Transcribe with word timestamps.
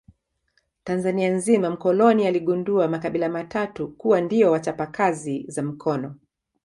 Tanzania 0.83 1.29
nzima 1.33 1.69
mkoloni 1.69 2.27
aligundua 2.27 2.87
makabila 2.87 3.29
maatatu 3.29 3.87
kuwa 3.91 4.21
ndio 4.21 4.51
wachapa 4.51 4.87
kazi 4.87 5.45
za 5.47 5.61
mikono 5.61 6.15